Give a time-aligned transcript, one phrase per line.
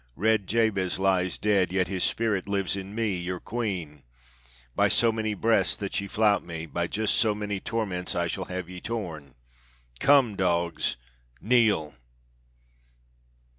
[0.15, 4.01] Red Jabez lies dead: yet his spirit lives in me, your queen.
[4.75, 8.53] By so many breaths that ye flout me, by just so many torments shall I
[8.53, 9.35] have ye torn.
[9.99, 10.97] Come, dogs.
[11.39, 11.93] Kneel!"